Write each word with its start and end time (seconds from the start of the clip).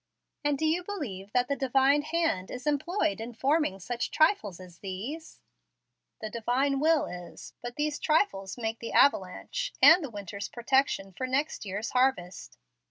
"And 0.43 0.57
do 0.57 0.65
you 0.65 0.83
believe 0.83 1.31
that 1.33 1.47
the 1.47 1.55
Divine 1.55 2.01
hand 2.01 2.49
is 2.49 2.65
employed 2.65 3.21
in 3.21 3.33
forming 3.35 3.79
such 3.79 4.09
trifles 4.09 4.59
as 4.59 4.79
these?" 4.79 5.39
"The 6.21 6.29
Divine 6.31 6.79
will 6.79 7.05
is. 7.05 7.53
But 7.61 7.75
these 7.75 7.99
trifles 7.99 8.57
make 8.57 8.79
the 8.79 8.93
avalanche 8.93 9.73
and 9.79 10.03
the 10.03 10.09
winter's 10.09 10.49
protection 10.49 11.11
for 11.13 11.27
next 11.27 11.65
year's 11.65 11.91
harvest." 11.91 12.57